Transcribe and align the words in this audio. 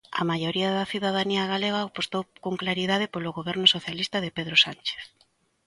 A 0.19 0.23
maioría 0.31 0.69
da 0.77 0.89
cidadanía 0.91 1.49
galega 1.53 1.79
apostou 1.83 2.23
con 2.43 2.53
claridade 2.61 3.11
polo 3.13 3.35
Goberno 3.37 3.67
socialista 3.75 4.17
de 4.21 4.33
Pedro 4.37 4.57
Sánchez. 4.65 5.01